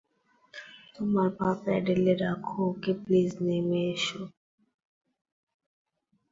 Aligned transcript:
তোমার 0.95 1.27
পা 1.37 1.49
প্যাডেলে 1.61 2.13
রাখো 2.23 2.57
ওকে 2.69 2.91
প্লিজ 3.01 3.29
নেমে 3.45 3.81
এসো। 3.93 4.21